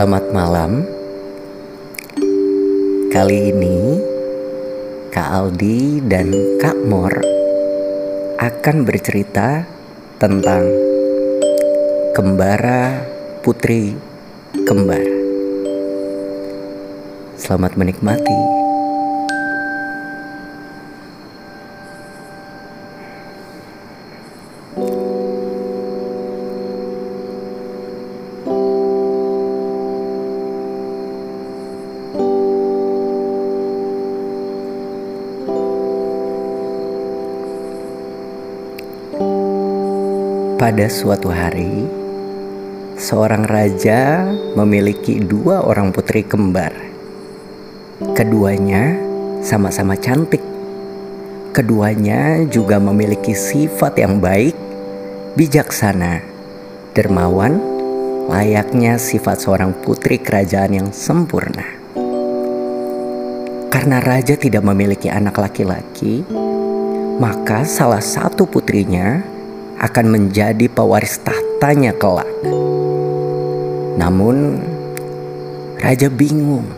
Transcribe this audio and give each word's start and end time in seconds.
Selamat 0.00 0.32
malam. 0.32 0.80
Kali 3.12 3.52
ini 3.52 4.00
Kak 5.12 5.28
Aldi 5.28 6.00
dan 6.08 6.32
Kak 6.56 6.88
Mor 6.88 7.12
akan 8.40 8.88
bercerita 8.88 9.68
tentang 10.16 10.64
kembara 12.16 13.04
putri 13.44 13.92
kembar. 14.64 15.04
Selamat 17.36 17.76
menikmati. 17.76 18.59
Pada 40.60 40.92
suatu 40.92 41.32
hari, 41.32 41.88
seorang 43.00 43.48
raja 43.48 44.28
memiliki 44.60 45.16
dua 45.16 45.64
orang 45.64 45.88
putri 45.88 46.20
kembar. 46.20 46.76
Keduanya 48.12 48.92
sama-sama 49.40 49.96
cantik. 49.96 50.44
Keduanya 51.56 52.44
juga 52.44 52.76
memiliki 52.76 53.32
sifat 53.32 54.04
yang 54.04 54.20
baik, 54.20 54.52
bijaksana, 55.32 56.20
dermawan, 56.92 57.56
layaknya 58.28 59.00
sifat 59.00 59.40
seorang 59.40 59.72
putri 59.80 60.20
kerajaan 60.20 60.76
yang 60.76 60.88
sempurna. 60.92 61.64
Karena 63.72 63.96
raja 63.96 64.36
tidak 64.36 64.60
memiliki 64.60 65.08
anak 65.08 65.40
laki-laki, 65.40 66.20
maka 67.16 67.64
salah 67.64 68.04
satu 68.04 68.44
putrinya 68.44 69.39
akan 69.80 70.06
menjadi 70.12 70.68
pewaris 70.68 71.24
tahtanya 71.24 71.96
kelak. 71.96 72.28
Namun, 73.96 74.60
raja 75.80 76.12
bingung 76.12 76.68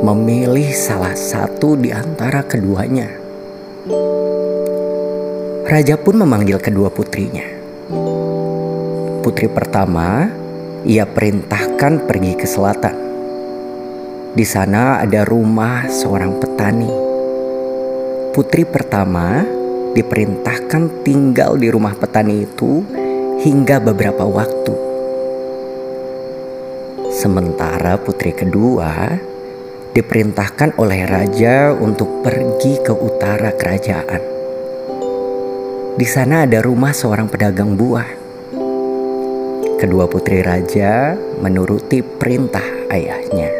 memilih 0.00 0.72
salah 0.72 1.12
satu 1.12 1.76
di 1.76 1.92
antara 1.92 2.40
keduanya. 2.48 3.12
Raja 5.68 6.00
pun 6.00 6.24
memanggil 6.24 6.56
kedua 6.56 6.88
putrinya. 6.88 7.44
Putri 9.20 9.52
pertama, 9.52 10.32
ia 10.88 11.04
perintahkan 11.04 12.08
pergi 12.08 12.32
ke 12.40 12.48
selatan. 12.48 12.96
Di 14.32 14.46
sana 14.48 15.04
ada 15.04 15.28
rumah 15.28 15.84
seorang 15.92 16.40
petani. 16.40 16.88
Putri 18.32 18.64
pertama 18.64 19.57
diperintahkan 19.96 21.04
tinggal 21.06 21.56
di 21.56 21.68
rumah 21.72 21.96
petani 21.96 22.44
itu 22.44 22.84
hingga 23.40 23.80
beberapa 23.80 24.26
waktu. 24.26 24.74
Sementara 27.18 27.98
putri 27.98 28.30
kedua 28.30 29.18
diperintahkan 29.96 30.78
oleh 30.78 31.02
raja 31.08 31.74
untuk 31.74 32.22
pergi 32.22 32.78
ke 32.84 32.94
utara 32.94 33.50
kerajaan. 33.56 34.22
Di 35.98 36.06
sana 36.06 36.46
ada 36.46 36.62
rumah 36.62 36.94
seorang 36.94 37.26
pedagang 37.26 37.74
buah. 37.74 38.06
Kedua 39.82 40.06
putri 40.06 40.46
raja 40.46 41.18
menuruti 41.42 42.06
perintah 42.06 42.62
ayahnya. 42.90 43.57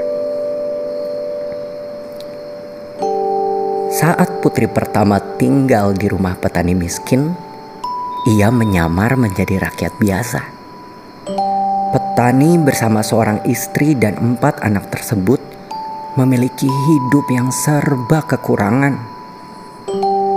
Saat 3.98 4.38
putri 4.38 4.70
pertama 4.70 5.18
tinggal 5.42 5.90
di 5.90 6.06
rumah 6.06 6.38
petani 6.38 6.70
miskin, 6.70 7.34
ia 8.30 8.46
menyamar 8.46 9.18
menjadi 9.18 9.58
rakyat 9.58 9.98
biasa. 9.98 10.40
Petani 11.90 12.62
bersama 12.62 13.02
seorang 13.02 13.42
istri 13.50 13.98
dan 13.98 14.14
empat 14.14 14.62
anak 14.62 14.94
tersebut 14.94 15.42
memiliki 16.14 16.70
hidup 16.70 17.26
yang 17.26 17.50
serba 17.50 18.22
kekurangan. 18.22 19.02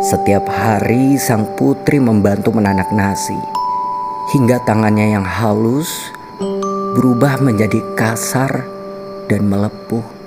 Setiap 0.09 0.49
hari 0.49 1.21
sang 1.21 1.45
putri 1.53 2.01
membantu 2.01 2.49
menanak 2.57 2.89
nasi, 2.89 3.37
hingga 4.33 4.57
tangannya 4.65 5.13
yang 5.13 5.21
halus 5.21 6.09
berubah 6.97 7.37
menjadi 7.37 7.77
kasar 7.93 8.65
dan 9.29 9.45
melepuh. 9.45 10.20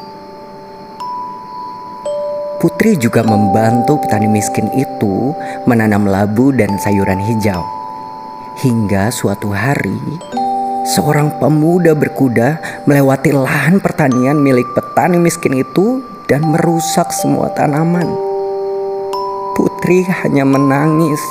Putri 2.85 3.01
juga 3.01 3.25
membantu 3.25 3.97
petani 3.97 4.29
miskin 4.29 4.69
itu 4.77 5.33
menanam 5.65 6.05
labu 6.05 6.53
dan 6.53 6.69
sayuran 6.77 7.17
hijau. 7.17 7.65
Hingga 8.61 9.09
suatu 9.09 9.57
hari, 9.57 9.97
seorang 10.93 11.33
pemuda 11.41 11.97
berkuda 11.97 12.61
melewati 12.85 13.33
lahan 13.33 13.81
pertanian 13.81 14.37
milik 14.37 14.69
petani 14.77 15.17
miskin 15.17 15.65
itu 15.65 16.05
dan 16.29 16.45
merusak 16.45 17.09
semua 17.09 17.49
tanaman. 17.57 18.05
Putri 19.57 20.05
hanya 20.21 20.45
menangis 20.45 21.25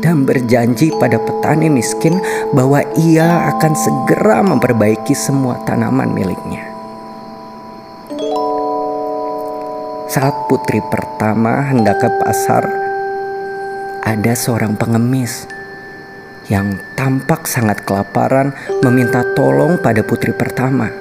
dan 0.00 0.24
berjanji 0.24 0.88
pada 0.96 1.20
petani 1.20 1.68
miskin 1.68 2.16
bahwa 2.56 2.80
ia 2.96 3.52
akan 3.52 3.76
segera 3.76 4.40
memperbaiki 4.40 5.12
semua 5.12 5.60
tanaman 5.68 6.16
miliknya. 6.16 6.71
Saat 10.12 10.44
putri 10.44 10.84
pertama 10.92 11.72
hendak 11.72 12.04
ke 12.04 12.08
pasar, 12.20 12.68
ada 14.04 14.32
seorang 14.36 14.76
pengemis 14.76 15.48
yang 16.52 16.76
tampak 16.92 17.48
sangat 17.48 17.80
kelaparan 17.88 18.52
meminta 18.84 19.24
tolong 19.32 19.80
pada 19.80 20.04
putri 20.04 20.36
pertama. 20.36 20.92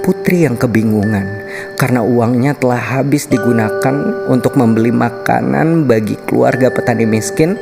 Putri 0.00 0.48
yang 0.48 0.56
kebingungan 0.56 1.28
karena 1.76 2.00
uangnya 2.00 2.56
telah 2.56 2.80
habis 2.80 3.28
digunakan 3.28 4.24
untuk 4.24 4.56
membeli 4.56 4.88
makanan 4.88 5.84
bagi 5.84 6.16
keluarga 6.16 6.72
petani 6.72 7.04
miskin, 7.04 7.60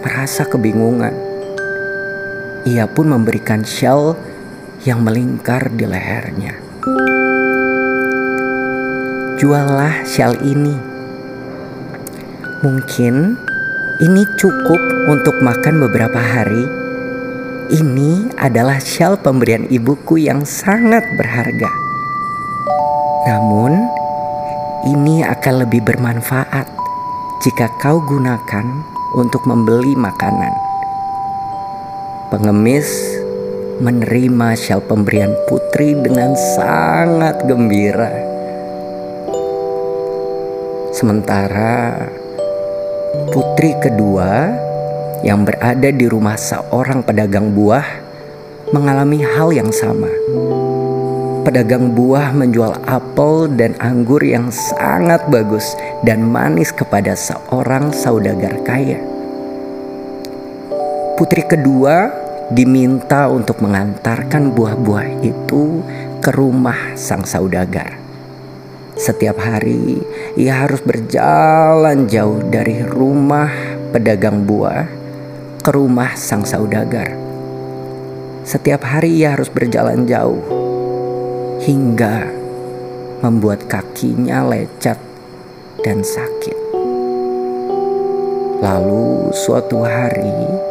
merasa 0.00 0.48
kebingungan. 0.48 1.12
Ia 2.64 2.88
pun 2.88 3.12
memberikan 3.12 3.60
shawl 3.60 4.16
yang 4.88 5.04
melingkar 5.04 5.68
di 5.68 5.84
lehernya 5.84 6.67
juallah 9.38 10.02
shawl 10.02 10.34
ini. 10.42 10.74
Mungkin 12.66 13.38
ini 14.02 14.22
cukup 14.34 14.82
untuk 15.06 15.38
makan 15.38 15.78
beberapa 15.86 16.18
hari. 16.18 16.66
Ini 17.70 18.34
adalah 18.34 18.82
shawl 18.82 19.14
pemberian 19.22 19.70
ibuku 19.70 20.18
yang 20.26 20.42
sangat 20.42 21.06
berharga. 21.14 21.70
Namun, 23.30 23.78
ini 24.90 25.22
akan 25.22 25.54
lebih 25.62 25.86
bermanfaat 25.86 26.66
jika 27.46 27.70
kau 27.78 28.02
gunakan 28.02 28.66
untuk 29.14 29.46
membeli 29.46 29.94
makanan. 29.94 30.50
Pengemis 32.34 32.90
menerima 33.78 34.58
shawl 34.58 34.82
pemberian 34.82 35.30
putri 35.46 35.94
dengan 35.94 36.34
sangat 36.34 37.46
gembira. 37.46 38.27
Sementara 40.98 42.10
putri 43.30 43.70
kedua 43.78 44.50
yang 45.22 45.46
berada 45.46 45.94
di 45.94 46.10
rumah 46.10 46.34
seorang 46.34 47.06
pedagang 47.06 47.54
buah 47.54 47.86
mengalami 48.74 49.22
hal 49.22 49.54
yang 49.54 49.70
sama. 49.70 50.10
Pedagang 51.46 51.94
buah 51.94 52.34
menjual 52.34 52.82
apel 52.82 53.46
dan 53.54 53.78
anggur 53.78 54.18
yang 54.26 54.50
sangat 54.50 55.22
bagus 55.30 55.70
dan 56.02 56.26
manis 56.26 56.74
kepada 56.74 57.14
seorang 57.14 57.94
saudagar 57.94 58.58
kaya. 58.66 58.98
Putri 61.14 61.46
kedua 61.46 62.10
diminta 62.50 63.30
untuk 63.30 63.62
mengantarkan 63.62 64.50
buah-buah 64.50 65.22
itu 65.22 65.78
ke 66.18 66.34
rumah 66.34 66.98
sang 66.98 67.22
saudagar. 67.22 68.07
Setiap 68.98 69.38
hari 69.38 70.02
ia 70.34 70.66
harus 70.66 70.82
berjalan 70.82 72.10
jauh 72.10 72.42
dari 72.50 72.82
rumah 72.82 73.46
pedagang 73.94 74.42
buah 74.42 74.90
ke 75.62 75.70
rumah 75.70 76.18
sang 76.18 76.42
saudagar. 76.42 77.14
Setiap 78.42 78.82
hari 78.82 79.22
ia 79.22 79.38
harus 79.38 79.54
berjalan 79.54 80.02
jauh 80.02 80.42
hingga 81.62 82.26
membuat 83.22 83.70
kakinya 83.70 84.42
lecet 84.42 84.98
dan 85.86 86.02
sakit. 86.02 86.58
Lalu 88.58 89.30
suatu 89.30 89.86
hari 89.86 90.66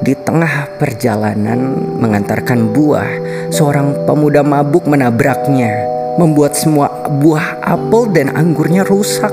Di 0.00 0.16
tengah 0.16 0.80
perjalanan 0.80 1.76
mengantarkan 2.00 2.72
buah, 2.72 3.12
seorang 3.52 4.08
pemuda 4.08 4.40
mabuk 4.40 4.88
menabraknya, 4.88 5.99
membuat 6.16 6.58
semua 6.58 6.90
buah 7.20 7.62
apel 7.62 8.10
dan 8.10 8.32
anggurnya 8.34 8.82
rusak. 8.82 9.32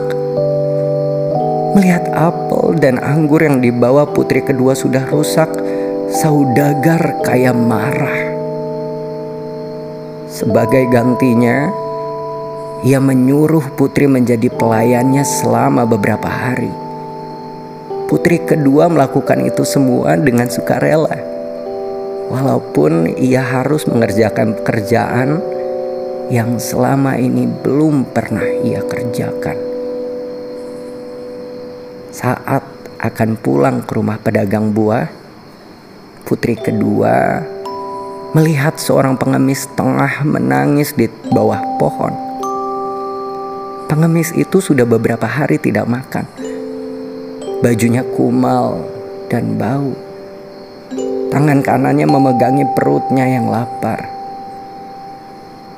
Melihat 1.74 2.10
apel 2.14 2.78
dan 2.78 2.98
anggur 3.02 3.42
yang 3.42 3.62
dibawa 3.62 4.06
putri 4.10 4.42
kedua 4.42 4.74
sudah 4.74 5.06
rusak, 5.10 5.50
saudagar 6.10 7.22
kaya 7.22 7.54
marah. 7.54 8.34
Sebagai 10.28 10.86
gantinya, 10.92 11.70
ia 12.86 13.02
menyuruh 13.02 13.74
putri 13.74 14.06
menjadi 14.06 14.54
pelayannya 14.54 15.26
selama 15.26 15.90
beberapa 15.90 16.30
hari. 16.30 16.70
Putri 18.08 18.40
kedua 18.40 18.88
melakukan 18.88 19.44
itu 19.44 19.66
semua 19.68 20.16
dengan 20.16 20.48
sukarela. 20.48 21.18
Walaupun 22.28 23.18
ia 23.20 23.40
harus 23.40 23.88
mengerjakan 23.88 24.56
pekerjaan 24.62 25.57
yang 26.28 26.60
selama 26.60 27.16
ini 27.16 27.48
belum 27.48 28.12
pernah 28.12 28.44
ia 28.64 28.84
kerjakan. 28.84 29.58
Saat 32.12 32.64
akan 32.98 33.30
pulang 33.38 33.86
ke 33.86 33.94
rumah 33.96 34.18
pedagang 34.18 34.74
buah, 34.74 35.08
putri 36.26 36.58
kedua 36.58 37.46
melihat 38.36 38.76
seorang 38.76 39.16
pengemis 39.16 39.70
tengah 39.78 40.26
menangis 40.28 40.92
di 40.98 41.08
bawah 41.32 41.62
pohon. 41.78 42.12
Pengemis 43.88 44.36
itu 44.36 44.60
sudah 44.60 44.84
beberapa 44.84 45.24
hari 45.24 45.56
tidak 45.56 45.88
makan 45.88 46.28
Bajunya 47.58 48.06
kumal 48.14 48.86
dan 49.34 49.58
bau. 49.58 49.90
Tangan 51.34 51.66
kanannya 51.66 52.06
memegangi 52.06 52.70
perutnya 52.78 53.26
yang 53.26 53.50
lapar. 53.50 54.17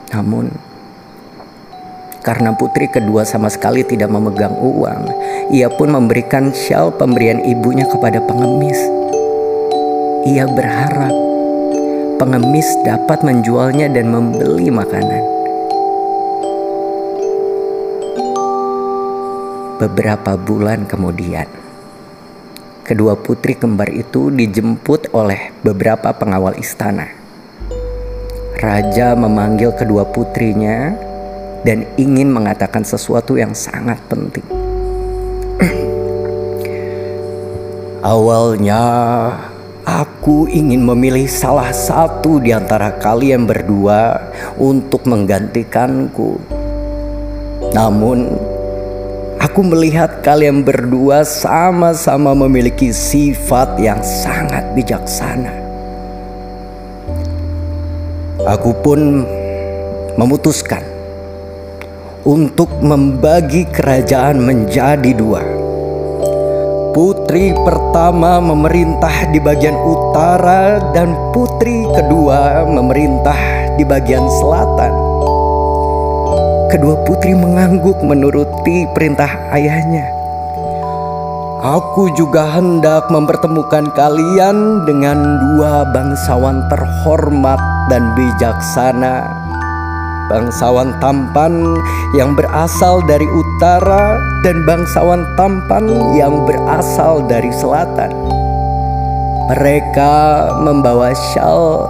Namun, 0.09 0.49
karena 2.25 2.51
putri 2.57 2.89
kedua 2.89 3.23
sama 3.23 3.47
sekali 3.47 3.85
tidak 3.85 4.09
memegang 4.09 4.57
uang, 4.57 5.07
ia 5.53 5.69
pun 5.69 5.93
memberikan 5.93 6.51
syal 6.51 6.91
pemberian 6.93 7.41
ibunya 7.45 7.85
kepada 7.85 8.19
pengemis. 8.25 8.77
Ia 10.27 10.45
berharap 10.51 11.13
pengemis 12.19 12.67
dapat 12.83 13.23
menjualnya 13.23 13.87
dan 13.87 14.11
membeli 14.11 14.67
makanan. 14.67 15.23
Beberapa 19.79 20.35
bulan 20.35 20.83
kemudian, 20.83 21.47
kedua 22.83 23.15
putri 23.15 23.55
kembar 23.55 23.87
itu 23.93 24.27
dijemput 24.27 25.15
oleh 25.15 25.55
beberapa 25.63 26.11
pengawal 26.11 26.59
istana. 26.59 27.18
Raja 28.59 29.15
memanggil 29.15 29.71
kedua 29.71 30.03
putrinya 30.03 30.91
dan 31.63 31.87
ingin 31.95 32.27
mengatakan 32.27 32.83
sesuatu 32.83 33.39
yang 33.39 33.55
sangat 33.55 33.95
penting. 34.11 34.43
Awalnya 38.03 38.83
aku 39.87 40.51
ingin 40.51 40.83
memilih 40.83 41.23
salah 41.31 41.71
satu 41.71 42.43
di 42.43 42.51
antara 42.51 42.99
kalian 42.99 43.47
berdua 43.47 44.27
untuk 44.59 45.07
menggantikanku. 45.07 46.35
Namun 47.71 48.27
Aku 49.39 49.63
melihat 49.63 50.19
kalian 50.19 50.67
berdua 50.67 51.23
sama-sama 51.23 52.35
memiliki 52.35 52.91
sifat 52.91 53.79
yang 53.79 54.03
sangat 54.03 54.67
bijaksana. 54.75 55.68
Aku 58.49 58.73
pun 58.81 59.21
memutuskan 60.17 60.81
untuk 62.25 62.81
membagi 62.81 63.69
kerajaan 63.69 64.41
menjadi 64.41 65.13
dua. 65.13 65.45
Putri 66.89 67.53
pertama 67.61 68.41
memerintah 68.41 69.29
di 69.29 69.37
bagian 69.37 69.77
utara, 69.77 70.81
dan 70.97 71.13
putri 71.29 71.85
kedua 71.93 72.65
memerintah 72.65 73.37
di 73.77 73.85
bagian 73.85 74.25
selatan 74.25 74.93
kedua 76.69 77.01
putri 77.01 77.33
mengangguk 77.33 77.97
menuruti 78.05 78.85
perintah 78.93 79.29
ayahnya. 79.53 80.05
Aku 81.59 82.07
juga 82.15 82.45
hendak 82.55 83.11
mempertemukan 83.11 83.91
kalian 83.91 84.87
dengan 84.87 85.17
dua 85.43 85.83
bangsawan 85.91 86.63
terhormat 86.71 87.59
dan 87.87 88.11
bijaksana. 88.19 89.23
Bangsawan 90.29 90.93
tampan 91.01 91.73
yang 92.13 92.37
berasal 92.37 93.01
dari 93.09 93.25
utara 93.25 94.13
dan 94.45 94.61
bangsawan 94.67 95.25
tampan 95.33 95.89
yang 96.13 96.45
berasal 96.45 97.25
dari 97.25 97.49
selatan. 97.49 98.13
Mereka 99.49 100.13
membawa 100.61 101.09
syal 101.33 101.89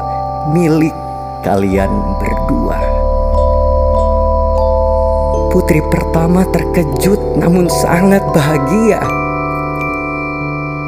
milik 0.55 0.95
kalian 1.43 1.91
berdua. 2.15 2.79
Putri 5.51 5.83
pertama 5.91 6.47
terkejut 6.47 7.35
namun 7.35 7.67
sangat 7.67 8.23
bahagia. 8.31 9.03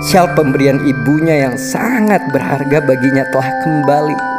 Syal 0.08 0.32
pemberian 0.40 0.80
ibunya 0.88 1.50
yang 1.50 1.60
sangat 1.60 2.24
berharga 2.32 2.80
baginya 2.80 3.28
telah 3.36 3.52
kembali. 3.68 4.31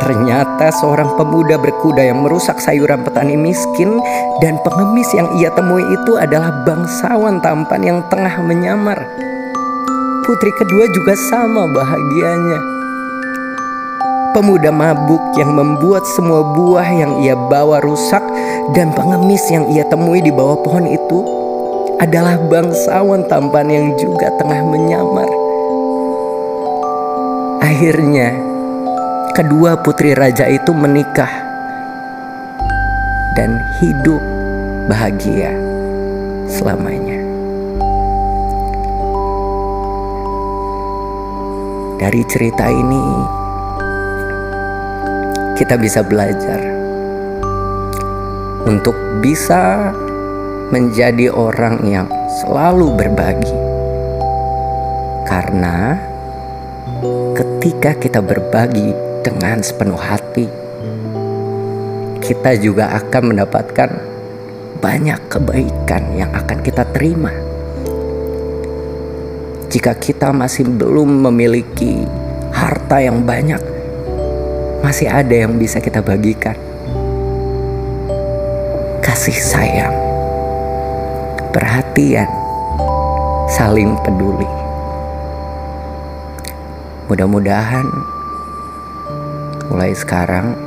Ternyata 0.00 0.72
seorang 0.80 1.14
pemuda 1.14 1.60
berkuda 1.60 2.00
yang 2.00 2.24
merusak 2.24 2.56
sayuran 2.58 3.04
petani 3.04 3.36
miskin 3.36 4.00
dan 4.40 4.56
pengemis 4.64 5.12
yang 5.12 5.28
ia 5.36 5.52
temui 5.52 5.84
itu 5.84 6.16
adalah 6.16 6.64
bangsawan 6.64 7.38
tampan 7.44 7.80
yang 7.84 7.98
tengah 8.08 8.40
menyamar. 8.40 8.98
Putri 10.24 10.50
kedua 10.56 10.84
juga 10.96 11.14
sama 11.28 11.68
bahagianya 11.68 12.80
pemuda 14.30 14.70
mabuk 14.70 15.20
yang 15.34 15.50
membuat 15.58 16.06
semua 16.06 16.54
buah 16.54 16.86
yang 16.86 17.18
ia 17.22 17.34
bawa 17.34 17.82
rusak 17.82 18.22
dan 18.78 18.94
pengemis 18.94 19.42
yang 19.50 19.66
ia 19.74 19.82
temui 19.90 20.22
di 20.22 20.30
bawah 20.30 20.62
pohon 20.62 20.86
itu 20.86 21.18
adalah 22.00 22.40
bangsawan 22.48 23.26
tampan 23.28 23.68
yang 23.68 23.86
juga 23.98 24.32
tengah 24.40 24.64
menyamar. 24.64 25.28
Akhirnya, 27.60 28.49
kedua 29.40 29.72
putri 29.80 30.12
raja 30.12 30.44
itu 30.52 30.68
menikah 30.76 31.32
dan 33.32 33.56
hidup 33.80 34.20
bahagia 34.84 35.48
selamanya. 36.44 37.24
Dari 42.04 42.20
cerita 42.28 42.68
ini, 42.68 43.06
kita 45.56 45.80
bisa 45.80 46.04
belajar 46.04 46.60
untuk 48.68 48.92
bisa 49.24 49.88
menjadi 50.68 51.32
orang 51.32 51.80
yang 51.88 52.12
selalu 52.44 52.92
berbagi, 52.92 53.56
karena 55.24 55.96
ketika 57.32 57.96
kita 57.96 58.20
berbagi 58.20 59.08
dengan 59.20 59.60
sepenuh 59.60 60.00
hati, 60.00 60.48
kita 62.24 62.56
juga 62.56 62.92
akan 62.96 63.22
mendapatkan 63.36 63.90
banyak 64.80 65.20
kebaikan 65.28 66.02
yang 66.16 66.32
akan 66.32 66.58
kita 66.64 66.88
terima. 66.88 67.32
Jika 69.70 69.94
kita 69.94 70.32
masih 70.32 70.66
belum 70.66 71.30
memiliki 71.30 72.02
harta 72.50 72.98
yang 72.98 73.22
banyak, 73.22 73.60
masih 74.80 75.06
ada 75.06 75.36
yang 75.46 75.60
bisa 75.60 75.78
kita 75.78 76.00
bagikan. 76.00 76.56
Kasih 79.04 79.36
sayang, 79.36 79.94
perhatian, 81.52 82.30
saling 83.52 83.94
peduli. 84.00 84.48
Mudah-mudahan 87.10 87.86
mulai 89.70 89.94
sekarang 89.94 90.58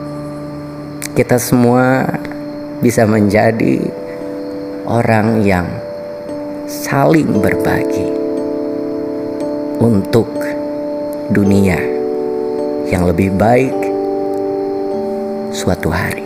kita 1.11 1.35
semua 1.35 2.07
bisa 2.79 3.03
menjadi 3.03 3.83
orang 4.87 5.43
yang 5.43 5.67
saling 6.71 7.43
berbagi 7.43 8.07
untuk 9.83 10.31
dunia 11.35 11.79
yang 12.87 13.03
lebih 13.03 13.35
baik 13.35 13.75
suatu 15.51 15.91
hari. 15.91 16.22